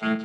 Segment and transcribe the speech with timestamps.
[0.00, 0.16] Hello,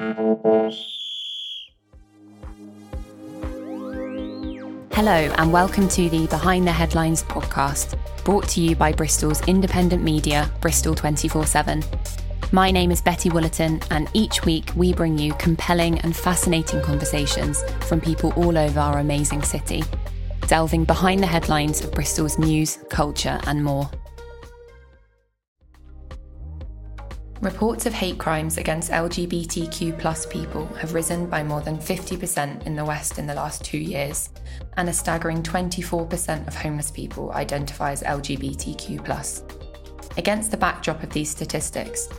[5.38, 10.50] and welcome to the Behind the Headlines podcast, brought to you by Bristol's independent media,
[10.60, 11.84] Bristol 24 7.
[12.52, 17.64] My name is Betty Woolerton, and each week we bring you compelling and fascinating conversations
[17.82, 19.84] from people all over our amazing city,
[20.48, 23.88] delving behind the headlines of Bristol's news, culture, and more.
[27.42, 32.84] Reports of hate crimes against LGBTQ people have risen by more than 50% in the
[32.84, 34.30] West in the last two years,
[34.76, 40.18] and a staggering 24% of homeless people identify as LGBTQ.
[40.18, 42.10] Against the backdrop of these statistics,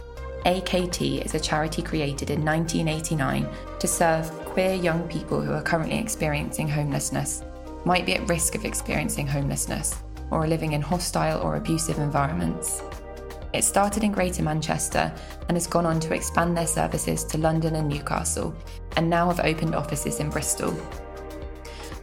[0.47, 3.47] AKT is a charity created in 1989
[3.79, 7.45] to serve queer young people who are currently experiencing homelessness,
[7.85, 9.97] might be at risk of experiencing homelessness,
[10.31, 12.81] or are living in hostile or abusive environments.
[13.53, 15.13] It started in Greater Manchester
[15.49, 18.55] and has gone on to expand their services to London and Newcastle,
[18.97, 20.77] and now have opened offices in Bristol.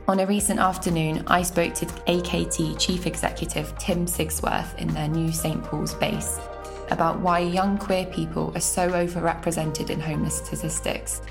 [0.08, 5.32] On a recent afternoon, I spoke to AKT Chief Executive Tim Sigsworth in their new
[5.32, 6.40] St Paul's base
[6.90, 11.22] about why young queer people are so overrepresented in homeless statistics,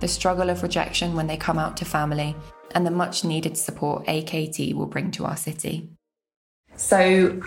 [0.00, 2.34] the struggle of rejection when they come out to family,
[2.72, 5.88] and the much needed support AKT will bring to our city.
[6.76, 7.40] So,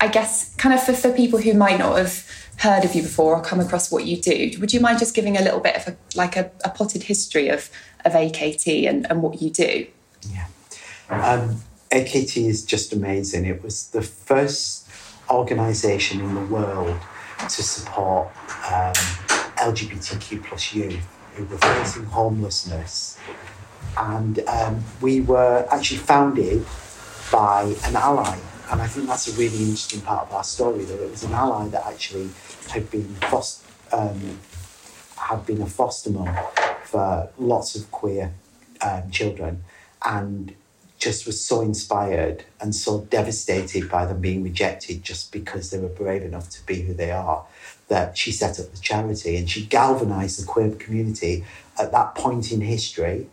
[0.00, 2.26] I guess, kind of for, for people who might not have
[2.58, 5.36] heard of you before or come across what you do, would you mind just giving
[5.36, 7.70] a little bit of a, like a, a potted history of,
[8.04, 9.86] of AKT and, and what you do?
[10.30, 10.46] Yeah.
[11.10, 13.44] Um, AKT is just amazing.
[13.44, 14.88] It was the first
[15.28, 16.98] organisation in the world
[17.38, 18.28] to support
[18.72, 18.94] um,
[19.56, 23.18] LGBTQ plus youth who were facing homelessness.
[23.98, 26.64] And um, we were actually founded
[27.30, 28.38] by an ally
[28.70, 31.32] and I think that's a really interesting part of our story that it was an
[31.32, 32.30] ally that actually
[32.68, 34.38] had been foster, um,
[35.16, 36.36] had been a foster mum
[36.84, 38.32] for lots of queer
[38.80, 39.64] um, children
[40.04, 40.54] and
[40.98, 45.88] just was so inspired and so devastated by them being rejected just because they were
[45.88, 47.44] brave enough to be who they are
[47.88, 51.44] that she set up the charity and she galvanized the queer community
[51.78, 53.26] at that point in history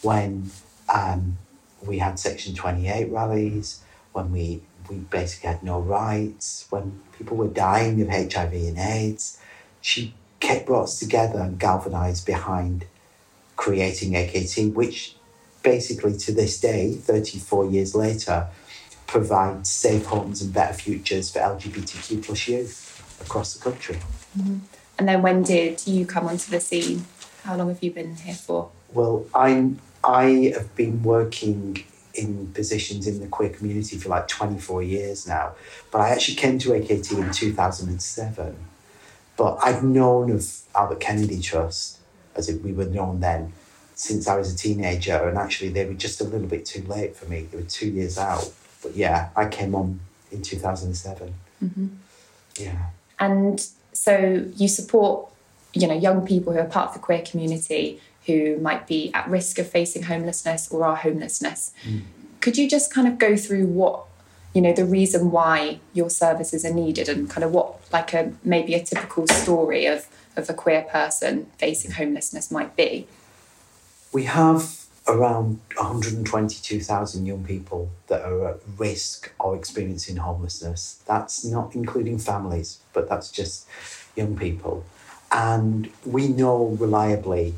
[0.00, 0.50] when
[0.92, 1.36] um,
[1.84, 3.82] we had Section 28 rallies,
[4.12, 9.38] when we, we basically had no rights, when people were dying of HIV and AIDS.
[9.80, 12.84] She kept brought us together and galvanized behind
[13.56, 15.16] creating AKT, which
[15.62, 18.48] basically to this day, 34 years later,
[19.06, 23.96] provides safe homes and better futures for LGBTQ plus youth across the country.
[24.38, 24.58] Mm-hmm.
[24.98, 27.04] And then when did you come onto the scene?
[27.44, 28.70] How long have you been here for?
[28.92, 31.84] Well, I'm I have been working
[32.14, 35.52] in positions in the queer community for like 24 years now.
[35.90, 38.56] But I actually came to AKT in 2007.
[39.36, 41.98] But I've known of Albert Kennedy Trust,
[42.36, 43.52] as it, we were known then,
[43.94, 45.28] since I was a teenager.
[45.28, 47.48] And actually, they were just a little bit too late for me.
[47.50, 48.52] They were two years out.
[48.82, 50.00] But yeah, I came on
[50.30, 51.34] in 2007.
[51.64, 51.86] Mm-hmm.
[52.58, 52.86] Yeah.
[53.18, 55.28] And so you support,
[55.72, 59.28] you know, young people who are part of the queer community who might be at
[59.28, 61.72] risk of facing homelessness or are homelessness.
[61.84, 62.02] Mm.
[62.40, 64.04] Could you just kind of go through what,
[64.54, 68.32] you know, the reason why your services are needed and kind of what, like a
[68.44, 73.06] maybe a typical story of, of a queer person facing homelessness might be?
[74.12, 81.02] We have around 122,000 young people that are at risk of experiencing homelessness.
[81.06, 83.66] That's not including families, but that's just
[84.14, 84.84] young people.
[85.32, 87.54] And we know reliably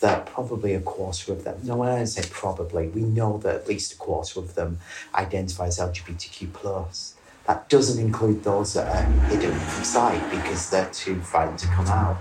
[0.00, 3.68] that probably a quarter of them, no, when I say probably, we know that at
[3.68, 4.78] least a quarter of them
[5.14, 7.14] identify as LGBTQ plus.
[7.46, 11.86] That doesn't include those that are hidden from sight because they're too frightened to come
[11.86, 12.18] out.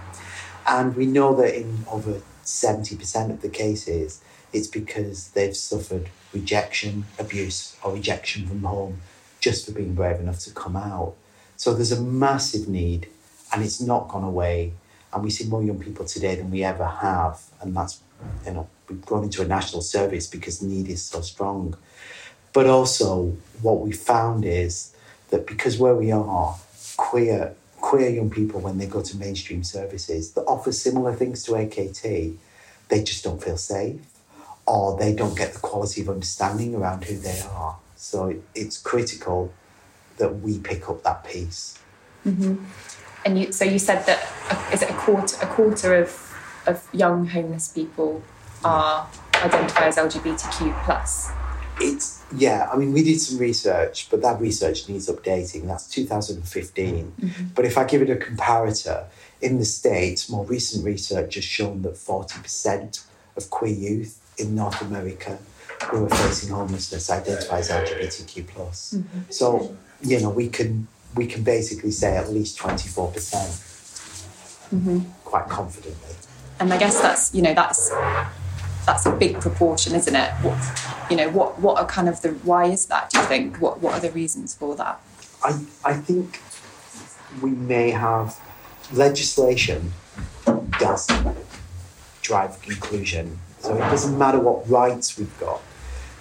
[0.67, 7.05] And we know that in over 70% of the cases, it's because they've suffered rejection,
[7.17, 9.01] abuse, or rejection from home
[9.39, 11.15] just for being brave enough to come out.
[11.55, 13.07] So there's a massive need,
[13.53, 14.73] and it's not gone away
[15.13, 17.41] and we see more young people today than we ever have.
[17.61, 18.01] And that's,
[18.45, 21.75] you know, we've gone into a national service because need is so strong.
[22.53, 24.93] But also, what we found is
[25.29, 26.57] that because where we are,
[26.97, 31.53] queer queer young people when they go to mainstream services that offer similar things to
[31.53, 32.35] AKT,
[32.89, 34.01] they just don't feel safe,
[34.65, 37.77] or they don't get the quality of understanding around who they are.
[37.95, 39.53] So it's critical
[40.17, 41.79] that we pick up that piece.
[42.27, 42.65] Mm-hmm
[43.25, 46.25] and you, so you said that is it a quarter a quarter of
[46.67, 48.21] of young homeless people
[48.63, 49.07] are
[49.43, 51.31] identify as LGBTQ plus.
[51.81, 52.69] It's yeah.
[52.71, 55.65] I mean, we did some research, but that research needs updating.
[55.65, 57.13] That's 2015.
[57.19, 57.45] Mm-hmm.
[57.55, 59.05] But if I give it a comparator,
[59.41, 63.05] in the States, more recent research has shown that 40%
[63.37, 65.37] of queer youth in North America
[65.85, 68.43] who are facing homelessness identify as LGBTQ+.
[68.43, 69.19] Mm-hmm.
[69.29, 73.11] So, you know, we can we can basically say at least 24%
[74.73, 74.99] mm-hmm.
[75.23, 76.15] quite confidently.
[76.59, 77.91] And I guess that's, you know, that's
[78.85, 80.31] that's a big proportion, isn't it?
[80.41, 83.09] What, you know, what what are kind of the why is that?
[83.11, 83.57] Do you think?
[83.57, 84.99] What what are the reasons for that?
[85.43, 86.41] I I think
[87.41, 88.39] we may have
[88.91, 89.93] legislation
[90.79, 91.07] does
[92.21, 93.39] drive inclusion.
[93.59, 95.61] So it doesn't matter what rights we've got.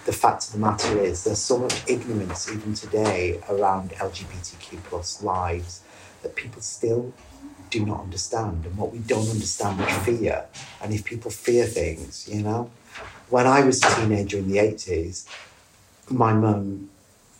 [0.08, 5.22] The fact of the matter is there's so much ignorance even today around LGBTQ plus
[5.22, 5.82] lives
[6.22, 7.12] that people still
[7.68, 8.64] do not understand.
[8.64, 10.46] And what we don't understand, we fear.
[10.80, 12.70] And if people fear things, you know,
[13.28, 15.28] when I was a teenager in the 80s,
[16.08, 16.88] my mum,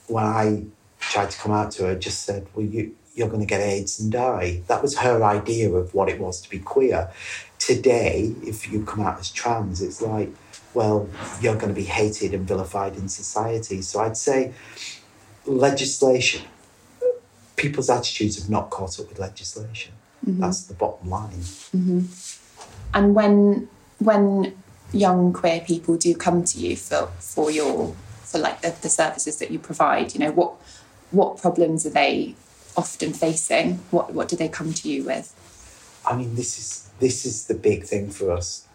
[0.07, 0.65] when I
[1.01, 3.99] tried to come out to her, just said, Well, you, you're going to get AIDS
[3.99, 4.61] and die.
[4.67, 7.11] That was her idea of what it was to be queer.
[7.59, 10.29] Today, if you come out as trans, it's like,
[10.75, 11.09] well,
[11.41, 13.83] you're going to be hated and vilified in society.
[13.83, 14.53] So I'd say
[15.47, 16.43] legislation,
[17.57, 19.95] people's attitudes have not caught up with legislation.
[20.27, 20.41] Mm-hmm.
[20.41, 21.31] That's the bottom line.
[21.33, 22.01] Mm-hmm.
[22.95, 23.69] And when
[23.99, 24.57] when
[24.93, 29.39] young queer people do come to you for for your for like the, the services
[29.39, 30.55] that you provide, you know what
[31.11, 32.35] what problems are they
[32.77, 33.75] often facing?
[33.91, 35.35] What what do they come to you with?
[36.07, 38.68] I mean, this is this is the big thing for us.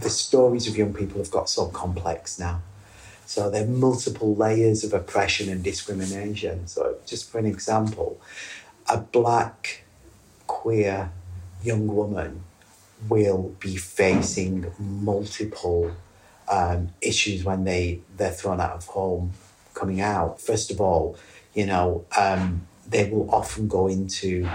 [0.00, 2.62] The stories of young people have got so complex now.
[3.26, 6.68] So there are multiple layers of oppression and discrimination.
[6.68, 8.20] So just for an example,
[8.88, 9.84] a black
[10.46, 11.10] queer
[11.62, 12.44] young woman
[13.08, 15.92] will be facing multiple
[16.48, 19.32] um, issues when they they're thrown out of home
[19.74, 20.40] coming out.
[20.40, 21.16] First of all,
[21.54, 24.48] you know um, they will often go into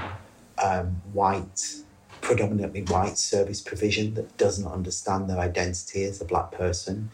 [0.61, 1.75] um, white,
[2.21, 7.09] predominantly white service provision that doesn't understand their identity as a black person.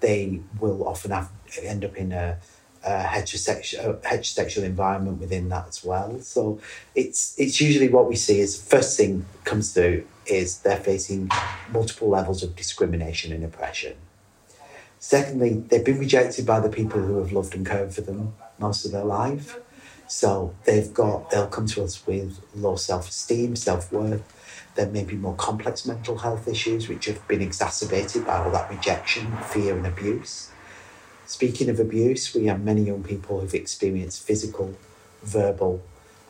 [0.00, 1.30] They will often have
[1.62, 2.38] end up in a
[2.84, 6.20] uh, heterosexual heterosexual environment within that as well.
[6.20, 6.60] So
[6.94, 11.30] it's it's usually what we see is first thing comes through is they're facing
[11.70, 13.96] multiple levels of discrimination and oppression.
[14.98, 18.84] Secondly, they've been rejected by the people who have loved and cared for them most
[18.84, 19.58] of their life.
[20.06, 24.22] So they've got they'll come to us with low self-esteem, self-worth.
[24.74, 28.70] There may be more complex mental health issues which have been exacerbated by all that
[28.70, 30.50] rejection, fear and abuse.
[31.26, 34.76] Speaking of abuse, we have many young people who've experienced physical,
[35.22, 35.82] verbal,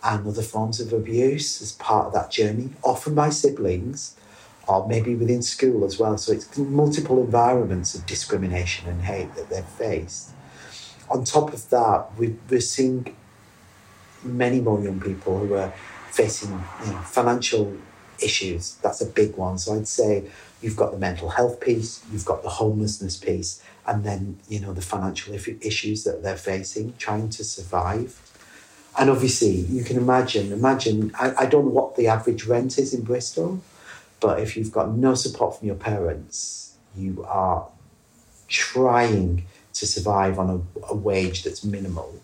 [0.02, 4.16] and other forms of abuse as part of that journey, often by siblings
[4.66, 6.16] or maybe within school as well.
[6.16, 10.31] So it's multiple environments of discrimination and hate that they've faced.
[11.10, 13.14] On top of that, we're seeing
[14.22, 15.72] many more young people who are
[16.10, 16.50] facing
[16.84, 17.76] you know, financial
[18.22, 18.76] issues.
[18.82, 19.58] That's a big one.
[19.58, 20.25] So I'd say
[20.61, 24.72] you've got the mental health piece, you've got the homelessness piece, and then you know
[24.72, 28.20] the financial issues that they're facing, trying to survive.
[28.99, 30.52] And obviously, you can imagine.
[30.52, 31.12] Imagine.
[31.19, 33.62] I, I don't know what the average rent is in Bristol,
[34.20, 37.69] but if you've got no support from your parents, you are
[38.49, 42.20] trying to survive on a, a wage that's minimal,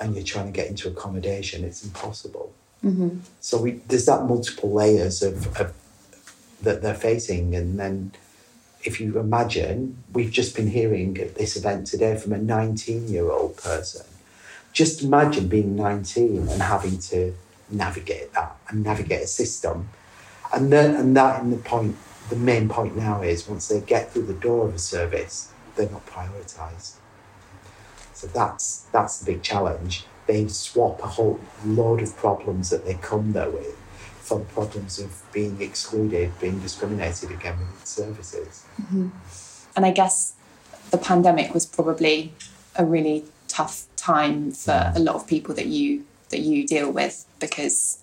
[0.00, 1.64] and you're trying to get into accommodation.
[1.64, 2.52] It's impossible.
[2.84, 3.20] Mm-hmm.
[3.40, 5.72] So we, there's that multiple layers of, of
[6.62, 8.12] that they're facing, and then
[8.84, 13.30] if you imagine, we've just been hearing at this event today from a 19 year
[13.30, 14.06] old person.
[14.72, 17.34] Just imagine being 19 and having to
[17.70, 19.88] navigate that and navigate a system.
[20.52, 21.96] And then, and that in the point,
[22.28, 25.90] the main point now is once they get through the door of a service, they're
[25.90, 26.96] not prioritised.
[28.12, 30.04] So that's that's the big challenge.
[30.26, 33.76] They swap a whole load of problems that they come there with
[34.20, 38.64] for problems of being excluded, being discriminated against services.
[38.80, 39.10] Mm-hmm.
[39.76, 40.34] And I guess
[40.90, 42.32] the pandemic was probably
[42.76, 44.96] a really tough time for mm.
[44.96, 48.02] a lot of people that you that you deal with because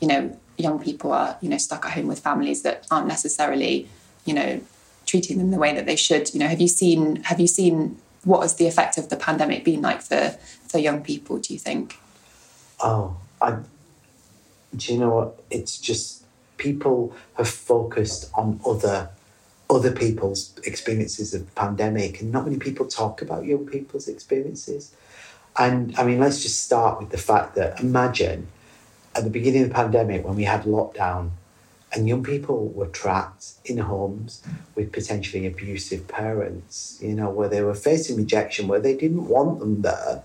[0.00, 3.88] you know young people are you know stuck at home with families that aren't necessarily
[4.24, 4.60] you know
[5.06, 7.96] treating them the way that they should you know have you seen have you seen
[8.24, 10.36] what has the effect of the pandemic been like for
[10.68, 11.98] for young people do you think
[12.80, 13.56] oh i
[14.76, 15.42] do you know what?
[15.50, 16.24] It's just
[16.56, 19.10] people have focused on other
[19.70, 24.94] other people's experiences of pandemic, and not many people talk about young people's experiences.
[25.56, 28.48] And I mean, let's just start with the fact that imagine
[29.14, 31.30] at the beginning of the pandemic when we had lockdown
[31.94, 34.42] and young people were trapped in homes
[34.74, 39.60] with potentially abusive parents, you know, where they were facing rejection, where they didn't want
[39.60, 40.22] them there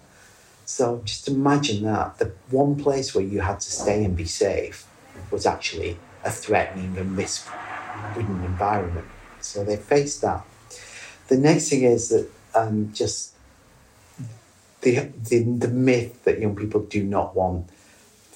[0.70, 4.86] so just imagine that the one place where you had to stay and be safe
[5.32, 7.50] was actually a threatening and risk
[8.16, 9.08] ridden environment.
[9.42, 10.46] So they faced that.
[11.28, 13.34] The next thing is that um, just
[14.82, 17.68] the, the, the myth that young people do not want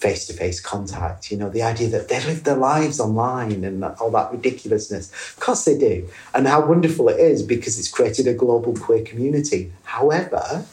[0.03, 1.31] face to face contact.
[1.31, 5.05] You know, the idea that they live their lives online and all that ridiculousness.
[5.11, 6.09] Of course they do.
[6.33, 9.71] And how wonderful it is because it's created a global queer community.
[9.85, 10.65] However,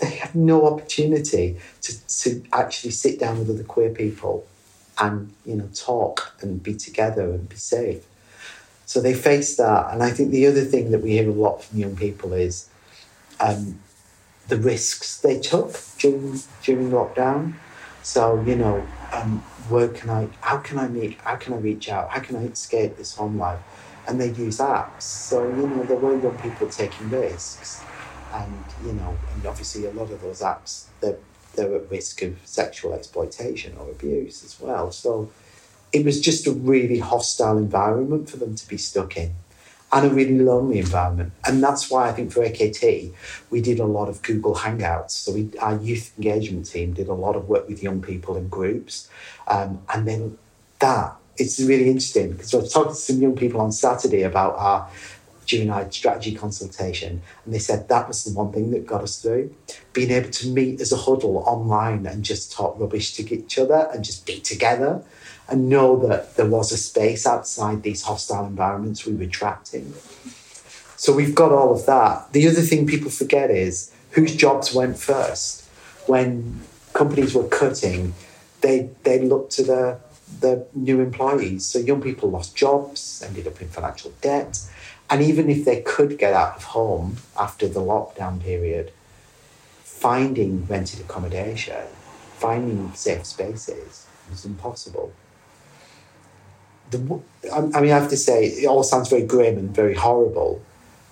[0.00, 4.46] they have no opportunity to, to actually sit down with other queer people
[4.98, 8.04] and, you know, talk and be together and be safe.
[8.84, 9.92] So they face that.
[9.92, 12.68] And I think the other thing that we hear a lot from young people is
[13.38, 13.78] um,
[14.50, 17.54] the risks they took during during lockdown.
[18.02, 19.38] So you know, um,
[19.68, 20.28] where can I?
[20.40, 21.18] How can I meet?
[21.20, 22.10] How can I reach out?
[22.10, 23.60] How can I escape this home life?
[24.06, 25.02] And they use apps.
[25.02, 27.82] So you know, there were young people taking risks,
[28.34, 31.18] and you know, and obviously a lot of those apps they're
[31.54, 34.92] they're at risk of sexual exploitation or abuse as well.
[34.92, 35.30] So
[35.92, 39.32] it was just a really hostile environment for them to be stuck in
[39.92, 41.32] and a really lonely environment.
[41.44, 43.12] And that's why I think for AKT,
[43.50, 45.10] we did a lot of Google Hangouts.
[45.10, 48.48] So we, our youth engagement team did a lot of work with young people in
[48.48, 49.08] groups.
[49.48, 50.38] Um, and then
[50.78, 54.56] that, it's really interesting because I was talking to some young people on Saturday about
[54.56, 54.88] our
[55.46, 59.20] during our strategy consultation, and they said that was the one thing that got us
[59.20, 59.54] through.
[59.92, 63.88] Being able to meet as a huddle online and just talk rubbish to each other
[63.92, 65.02] and just be together
[65.48, 69.92] and know that there was a space outside these hostile environments we were trapped in.
[70.96, 72.32] So we've got all of that.
[72.32, 75.64] The other thing people forget is whose jobs went first.
[76.06, 76.60] When
[76.92, 78.14] companies were cutting,
[78.60, 79.98] they they looked to the
[80.40, 81.66] the new employees.
[81.66, 84.60] So young people lost jobs, ended up in financial debt,
[85.10, 88.92] and even if they could get out of home after the lockdown period,
[89.82, 91.86] finding rented accommodation,
[92.38, 95.12] finding safe spaces was impossible
[96.90, 97.20] the,
[97.52, 100.62] I mean, I have to say, it all sounds very grim and very horrible.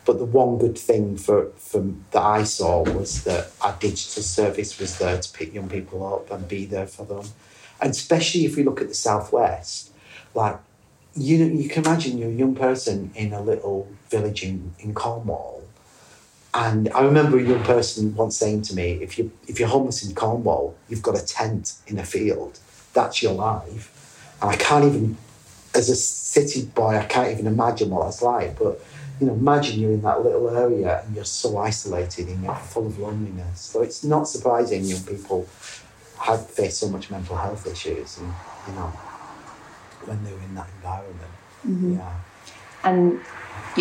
[0.04, 1.80] But the one good thing for, for
[2.12, 6.30] that I saw was that our digital service was there to pick young people up
[6.30, 7.26] and be there for them.
[7.80, 9.92] And especially if we look at the southwest,
[10.34, 10.56] like
[11.18, 15.62] you you can imagine you're a young person in a little village in, in Cornwall.
[16.54, 20.06] And I remember a young person once saying to me, if you if you're homeless
[20.06, 22.58] in Cornwall, you've got a tent in a field.
[22.94, 23.94] That's your life.
[24.40, 25.16] And I can't even
[25.74, 28.58] as a city boy, I can't even imagine what that's like.
[28.58, 28.80] But
[29.20, 32.86] you know, imagine you're in that little area and you're so isolated and you're full
[32.86, 33.60] of loneliness.
[33.60, 35.48] So it's not surprising young people
[36.20, 38.32] have faced so much mental health issues, and
[38.66, 38.92] you know,
[40.06, 41.32] when they're in that environment,
[41.66, 41.94] mm-hmm.
[41.94, 42.14] yeah.
[42.84, 43.20] And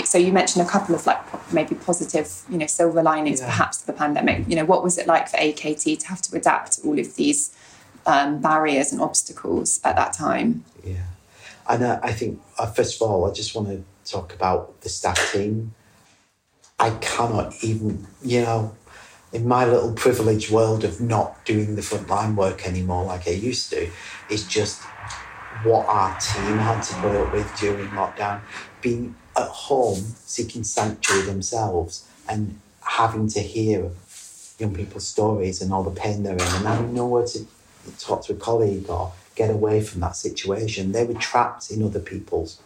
[0.05, 3.47] so you mentioned a couple of like maybe positive, you know, silver linings yeah.
[3.47, 4.47] perhaps to the pandemic.
[4.47, 7.15] You know, what was it like for AKT to have to adapt to all of
[7.15, 7.55] these
[8.05, 10.63] um, barriers and obstacles at that time?
[10.83, 11.03] Yeah.
[11.69, 14.89] And uh, I think, uh, first of all, I just want to talk about the
[14.89, 15.73] staff team.
[16.79, 18.75] I cannot even, you know,
[19.33, 23.69] in my little privileged world of not doing the frontline work anymore like I used
[23.71, 23.89] to,
[24.29, 24.81] it's just
[25.63, 28.41] what our team had to put up with during lockdown.
[28.81, 33.89] Being at home, seeking sanctuary themselves, and having to hear
[34.59, 37.45] young people's stories and all the pain they're in, and having nowhere to
[37.99, 40.91] talk to a colleague or get away from that situation.
[40.91, 42.59] They were trapped in other people's,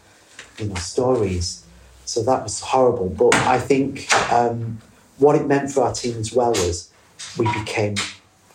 [0.57, 1.65] you know, stories.
[2.05, 3.10] So that was horrible.
[3.10, 4.79] But I think um,
[5.17, 6.91] what it meant for our team as well was
[7.38, 7.95] we became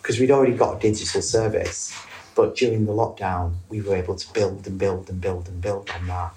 [0.07, 1.93] because we'd already got a digital service,
[2.37, 5.89] but during the lockdown we were able to build and build and build and build
[5.89, 6.33] on that,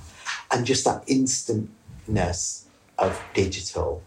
[0.51, 2.65] and just that instantness
[2.99, 4.03] of digital.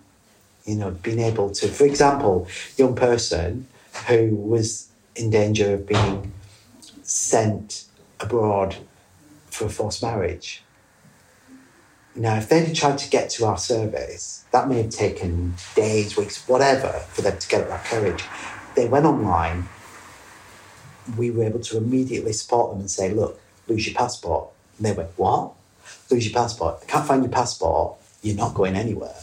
[0.66, 2.48] You know, being able to, for example,
[2.78, 3.68] young person
[4.08, 6.34] who was in danger of being
[7.04, 7.86] sent
[8.20, 8.78] abroad
[9.52, 10.64] for a forced marriage.
[12.16, 16.48] Now, if they'd tried to get to our service, that may have taken days, weeks,
[16.48, 18.24] whatever, for them to get up that courage.
[18.76, 19.68] They went online.
[21.18, 24.50] We were able to immediately support them and say, look, lose your passport.
[24.78, 25.52] And they went, what?
[26.10, 26.80] Lose your passport.
[26.82, 27.98] I can't find your passport.
[28.22, 29.16] You're not going anywhere.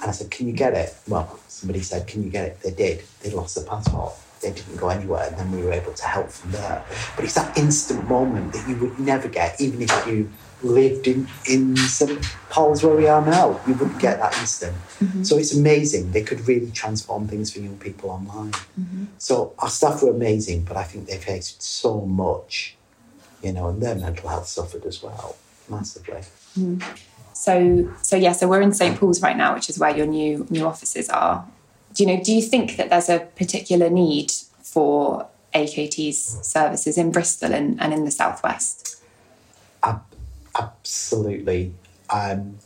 [0.00, 0.94] And I said, can you get it?
[1.08, 2.60] Well, somebody said, can you get it?
[2.60, 3.02] They did.
[3.22, 6.30] They lost their passport they didn't go anywhere, and then we were able to help
[6.30, 6.84] from there.
[7.16, 10.30] But it's that instant moment that you would never get, even if you
[10.62, 13.60] lived in, in St Paul's where we are now.
[13.66, 14.74] You wouldn't get that instant.
[14.98, 15.22] Mm-hmm.
[15.22, 16.12] So it's amazing.
[16.12, 18.52] They could really transform things for young people online.
[18.52, 19.04] Mm-hmm.
[19.18, 22.76] So our staff were amazing, but I think they faced so much,
[23.42, 25.36] you know, and their mental health suffered as well,
[25.68, 26.22] massively.
[26.58, 26.82] Mm.
[27.32, 30.44] So, so yeah, so we're in St Paul's right now, which is where your new
[30.50, 31.46] new offices are
[31.98, 37.52] you know do you think that there's a particular need for AKT's services in Bristol
[37.54, 39.02] and, and in the southwest?
[39.82, 40.04] Ab-
[40.58, 41.74] absolutely,
[42.10, 42.58] um,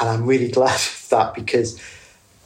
[0.00, 1.78] and I'm really glad of that because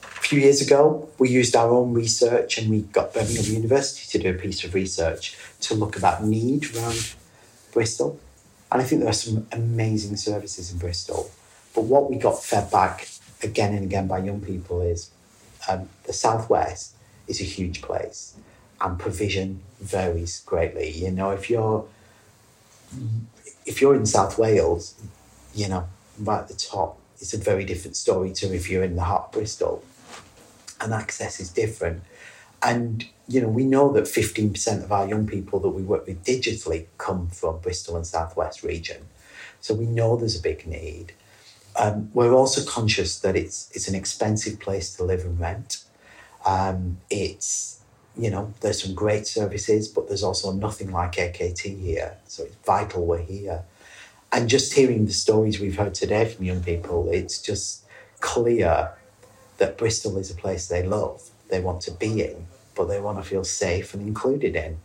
[0.02, 4.22] a few years ago we used our own research and we got Birmingham University to
[4.22, 7.14] do a piece of research to look about need around
[7.72, 8.18] Bristol,
[8.72, 11.30] and I think there are some amazing services in Bristol.
[11.74, 13.08] But what we got fed back
[13.42, 15.10] again and again by young people is
[15.68, 16.94] um, the southwest
[17.26, 18.36] is a huge place
[18.80, 20.90] and provision varies greatly.
[20.90, 21.86] You know, if you're
[23.66, 24.94] if you're in South Wales,
[25.54, 28.96] you know, right at the top, it's a very different story to if you're in
[28.96, 29.82] the heart of Bristol.
[30.80, 32.02] And access is different.
[32.62, 36.24] And, you know, we know that 15% of our young people that we work with
[36.24, 39.06] digitally come from Bristol and Southwest region.
[39.60, 41.12] So we know there's a big need.
[41.76, 45.84] Um, we're also conscious that it's it's an expensive place to live and rent.
[46.46, 47.80] Um, it's
[48.16, 52.16] you know there's some great services, but there's also nothing like AKT here.
[52.26, 53.64] So it's vital we're here.
[54.32, 57.84] And just hearing the stories we've heard today from young people, it's just
[58.20, 58.90] clear
[59.58, 63.18] that Bristol is a place they love, they want to be in, but they want
[63.18, 64.78] to feel safe and included in.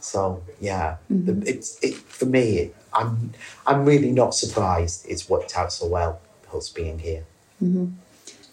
[0.00, 1.40] So yeah, mm-hmm.
[1.40, 2.72] the, it's it for me.
[2.92, 3.32] I'm
[3.66, 6.20] I'm really not surprised it's worked out so well.
[6.54, 7.24] Us being here,
[7.62, 7.88] mm-hmm.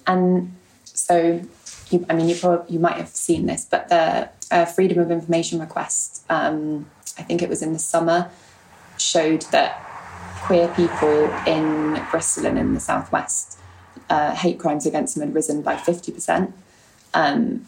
[0.06, 1.42] and so
[1.90, 5.12] you, I mean, you probably you might have seen this, but the uh, freedom of
[5.12, 6.88] information request, um,
[7.18, 8.30] I think it was in the summer,
[8.98, 9.82] showed that
[10.42, 13.58] queer people in Bristol and in the southwest,
[14.10, 16.54] uh, hate crimes against them had risen by fifty percent.
[17.14, 17.66] Um,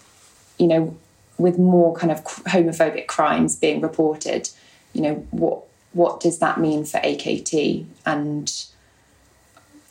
[0.59, 0.97] you know,
[1.37, 4.49] with more kind of homophobic crimes being reported,
[4.93, 5.63] you know what
[5.93, 8.65] what does that mean for AKT and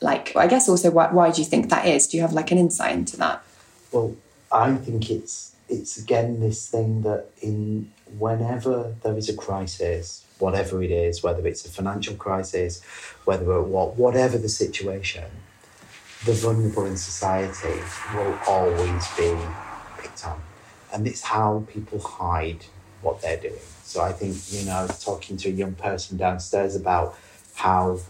[0.01, 2.07] like I guess also why, why do you think that is?
[2.07, 3.43] Do you have like an insight into that?
[3.93, 4.17] Well,
[4.53, 10.83] I think it's it's again this thing that in whenever there is a crisis, whatever
[10.83, 12.83] it is, whether it's a financial crisis,
[13.25, 15.25] whether what whatever the situation,
[16.25, 17.81] the vulnerable in society
[18.15, 19.35] will always be
[19.99, 20.41] picked on,
[20.97, 22.65] and it's how people hide
[23.03, 23.67] what they're doing.
[23.85, 27.17] So I think you know, talking to a young person downstairs about
[27.55, 28.01] how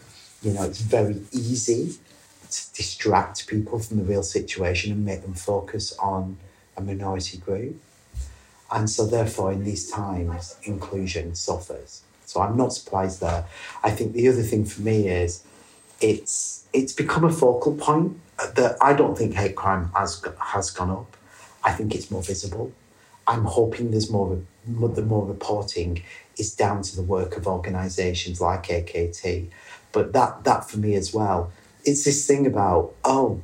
[0.40, 1.98] you know it's very easy
[2.50, 6.38] to distract people from the real situation and make them focus on
[6.76, 7.76] a minority group.
[8.70, 12.02] And so, therefore, in these times, inclusion suffers.
[12.24, 13.44] So I'm not surprised there.
[13.82, 15.44] I think the other thing for me is
[16.00, 18.18] it's it's become a focal point
[18.54, 21.16] that I don't think hate crime has has gone up.
[21.66, 22.72] I think it's more visible.
[23.26, 26.02] I'm hoping there's more the more reporting
[26.38, 29.48] is down to the work of organisations like AKT,
[29.92, 31.52] but that that for me as well
[31.84, 33.40] it's this thing about oh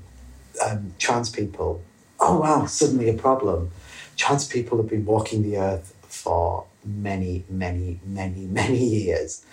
[0.65, 1.83] um, trans people
[2.21, 3.71] oh wow suddenly a problem.
[4.17, 9.45] Trans people have been walking the earth for many many many many years.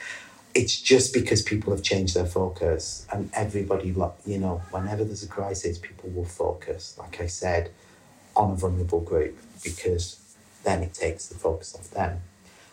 [0.56, 3.94] It's just because people have changed their focus and everybody
[4.26, 7.72] you know whenever there's a crisis people will focus like i said
[8.36, 10.20] on a vulnerable group because
[10.64, 12.22] then it takes the focus off them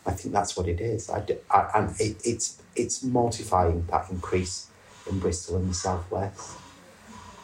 [0.06, 4.68] i think that's what it is I, I, and it, it's it's mortifying that increase
[5.08, 6.56] in Bristol in the southwest.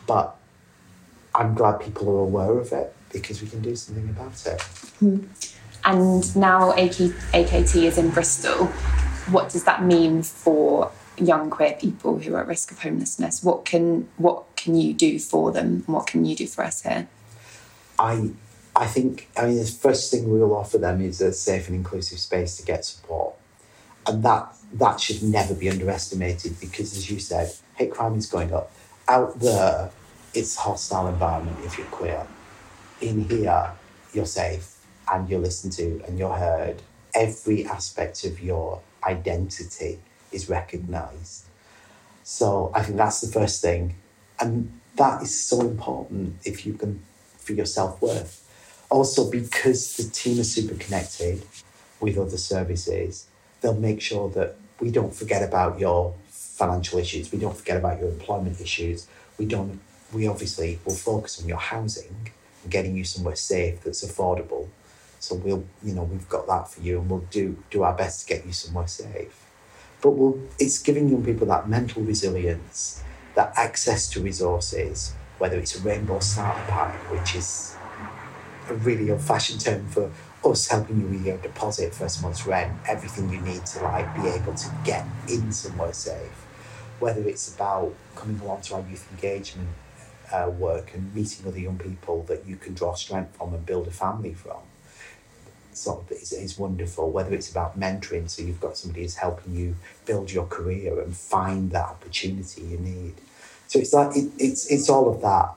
[0.06, 0.36] But
[1.34, 4.58] I'm glad people are aware of it because we can do something about it.
[5.02, 5.26] Mm.
[5.84, 8.66] And now AKT is in Bristol.
[9.30, 13.42] What does that mean for young queer people who are at risk of homelessness?
[13.42, 15.82] What can what can you do for them?
[15.86, 17.08] What can you do for us here?
[18.02, 18.30] I
[18.74, 22.18] I think I mean the first thing we'll offer them is a safe and inclusive
[22.18, 23.34] space to get support,
[24.06, 28.52] and that that should never be underestimated because, as you said, hate crime is going
[28.52, 28.72] up.
[29.06, 29.90] Out there,
[30.34, 32.26] it's a hostile environment if you're queer.
[33.00, 33.70] In here,
[34.12, 34.78] you're safe
[35.12, 36.82] and you're listened to and you're heard.
[37.14, 39.98] Every aspect of your identity
[40.30, 41.44] is recognized.
[42.22, 43.96] So I think that's the first thing.
[44.40, 47.02] And that is so important if you can,
[47.42, 48.38] for your self worth.
[48.90, 51.44] Also, because the team is super connected
[52.00, 53.26] with other services,
[53.60, 57.32] they'll make sure that we don't forget about your financial issues.
[57.32, 59.06] We don't forget about your employment issues.
[59.38, 59.80] We don't.
[60.12, 62.14] We obviously will focus on your housing
[62.62, 64.68] and getting you somewhere safe that's affordable.
[65.20, 68.22] So we'll, you know, we've got that for you, and we'll do do our best
[68.22, 69.34] to get you somewhere safe.
[70.02, 73.02] But we'll, it's giving young people that mental resilience,
[73.36, 77.74] that access to resources, whether it's a rainbow starter pack, which is
[78.70, 80.08] a really old-fashioned term for
[80.44, 84.28] us helping you with your deposit, first month's rent, everything you need to like be
[84.28, 86.46] able to get in somewhere safe.
[87.00, 89.70] Whether it's about coming along to our youth engagement
[90.32, 93.88] uh, work and meeting other young people that you can draw strength from and build
[93.88, 94.62] a family from.
[95.72, 97.10] sort of is, is wonderful.
[97.10, 99.74] Whether it's about mentoring, so you've got somebody who's helping you
[100.06, 103.14] build your career and find that opportunity you need.
[103.72, 105.54] So it's like it, it's it's all of that.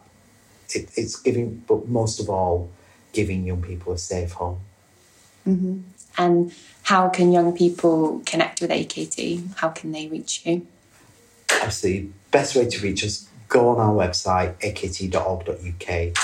[0.74, 2.72] It, it's giving, but most of all,
[3.12, 4.62] giving young people a safe home.
[5.46, 5.82] Mm-hmm.
[6.18, 9.58] And how can young people connect with AKT?
[9.58, 10.66] How can they reach you?
[11.56, 16.18] Obviously, best way to reach us, go on our website, akt.org.uk,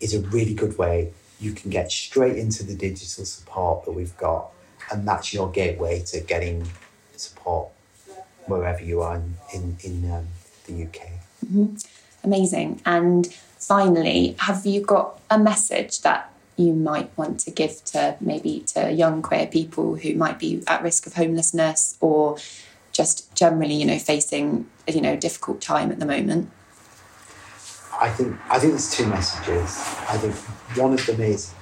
[0.00, 1.12] is a really good way.
[1.40, 4.48] You can get straight into the digital support that we've got,
[4.90, 6.66] and that's your gateway to getting
[7.16, 7.68] support
[8.46, 10.28] wherever you are in, in, in um,
[10.66, 11.23] the UK.
[11.44, 11.74] Mm-hmm.
[12.24, 12.80] Amazing.
[12.86, 13.26] And
[13.58, 18.90] finally, have you got a message that you might want to give to maybe to
[18.92, 22.38] young queer people who might be at risk of homelessness or
[22.92, 26.50] just generally, you know, facing you know difficult time at the moment?
[28.00, 29.76] I think I think there's two messages.
[30.08, 30.34] I think
[30.76, 31.52] one of them is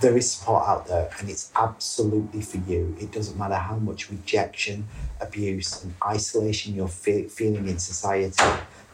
[0.00, 2.96] there is support out there and it's absolutely for you.
[3.00, 4.86] It doesn't matter how much rejection,
[5.20, 8.44] abuse, and isolation you're fe- feeling in society.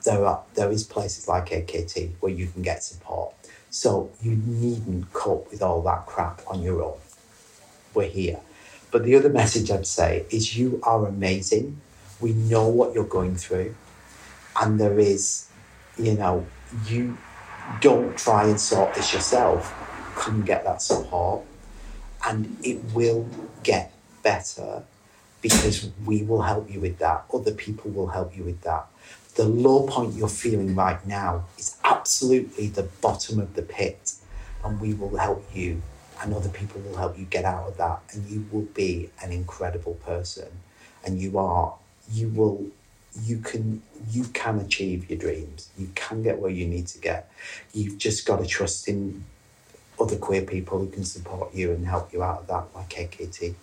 [0.05, 3.35] There are there is places like AKT where you can get support.
[3.71, 6.99] So you needn't cope with all that crap on your own.
[7.95, 8.41] We're here.
[8.91, 11.81] But the other message I'd say is you are amazing.
[12.21, 13.77] We know what you're going through.
[14.61, 15.49] And there is,
[15.97, 16.47] you know,
[16.87, 17.17] you
[17.81, 19.73] don't try and sort this yourself.
[20.17, 21.45] Come get that support.
[22.27, 23.29] And it will
[23.63, 23.93] get
[24.25, 24.83] better
[25.41, 27.25] because we will help you with that.
[27.33, 28.87] Other people will help you with that
[29.31, 34.15] the low point you're feeling right now is absolutely the bottom of the pit,
[34.65, 35.83] and we will help you,
[36.23, 39.33] and other people will help you get out of that, and you will be an
[39.33, 40.49] incredible person,
[41.05, 41.75] and you are,
[42.13, 42.67] you will,
[43.23, 45.71] you can, you can achieve your dreams.
[45.79, 47.31] You can get where you need to get.
[47.73, 49.25] You've just got to trust in
[50.01, 53.55] other queer people who can support you and help you out of that, like AKT.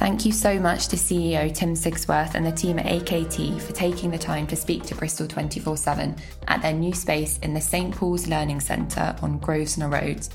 [0.00, 4.10] Thank you so much to CEO Tim Sigsworth and the team at AKT for taking
[4.10, 6.16] the time to speak to Bristol 24 7
[6.48, 10.26] at their new space in the St Paul's Learning Centre on Grosvenor Road.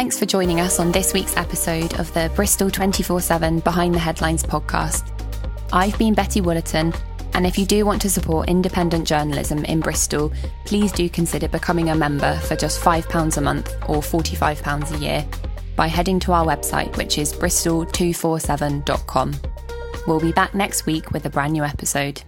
[0.00, 3.98] Thanks for joining us on this week's episode of the Bristol 24 7 Behind the
[3.98, 5.12] Headlines podcast.
[5.74, 6.98] I've been Betty Woolerton,
[7.34, 10.32] and if you do want to support independent journalism in Bristol,
[10.64, 15.26] please do consider becoming a member for just £5 a month or £45 a year
[15.76, 19.34] by heading to our website, which is bristol247.com.
[20.06, 22.22] We'll be back next week with a brand new episode.